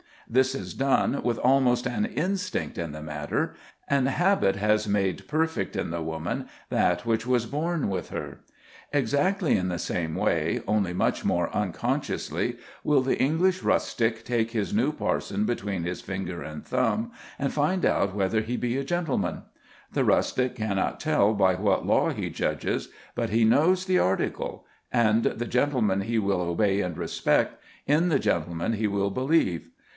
This 0.27 0.55
is 0.55 0.73
done 0.73 1.21
with 1.23 1.37
almost 1.39 1.85
an 1.85 2.05
instinct 2.05 2.77
in 2.77 2.91
the 2.93 3.03
matter, 3.03 3.53
and 3.87 4.07
habit 4.07 4.55
has 4.55 4.87
made 4.87 5.27
perfect 5.27 5.75
in 5.75 5.91
the 5.91 6.01
woman 6.01 6.47
that 6.69 7.05
which 7.05 7.27
was 7.27 7.45
born 7.45 7.87
with 7.89 8.09
her. 8.09 8.39
Exactly 8.93 9.57
in 9.57 9.67
the 9.67 9.77
same 9.77 10.15
way, 10.15 10.61
only 10.67 10.93
much 10.93 11.25
more 11.25 11.55
unconsciously, 11.55 12.57
will 12.83 13.01
the 13.01 13.19
English 13.19 13.61
rustic 13.61 14.23
take 14.23 14.51
his 14.51 14.73
new 14.73 14.91
parson 14.93 15.45
between 15.45 15.83
his 15.83 16.01
finger 16.01 16.41
and 16.41 16.65
thumb 16.65 17.11
and 17.37 17.53
find 17.53 17.85
out 17.85 18.15
whether 18.15 18.39
he 18.41 18.55
be 18.57 18.77
a 18.77 18.83
gentleman. 18.85 19.43
The 19.91 20.05
rustic 20.05 20.55
cannot 20.55 20.99
tell 21.01 21.33
by 21.33 21.55
what 21.55 21.85
law 21.85 22.09
he 22.09 22.29
judges, 22.29 22.87
but 23.13 23.29
he 23.31 23.43
knows 23.43 23.83
the 23.85 23.99
article, 23.99 24.65
and 24.91 25.23
the 25.23 25.45
gentleman 25.45 26.01
he 26.01 26.17
will 26.17 26.41
obey 26.41 26.79
and 26.81 26.97
respect, 26.97 27.61
in 27.85 28.09
the 28.09 28.17
gentleman 28.19 28.73
he 28.73 28.87
will 28.87 29.11
believe. 29.11 29.67